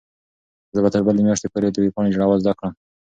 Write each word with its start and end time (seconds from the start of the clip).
زه 0.75 0.79
به 0.83 0.89
تر 0.93 1.01
بلې 1.05 1.21
میاشتې 1.27 1.47
پورې 1.53 1.67
د 1.69 1.77
ویبپاڼې 1.79 2.13
جوړول 2.15 2.39
زده 2.43 2.53
کړم. 2.59 2.73